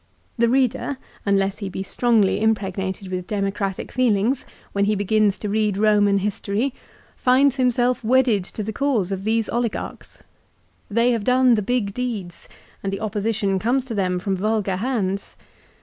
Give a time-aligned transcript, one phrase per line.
[0.35, 0.97] The reader,
[1.27, 6.73] unless he be strongly impregnated with democratic feelings, when he begins to read Roman history
[7.15, 10.23] finds himself wedded to the cause of these oligarchs.
[10.89, 12.49] They have done the big deeds
[12.81, 15.35] and the opposition conies to them from vulgar hands.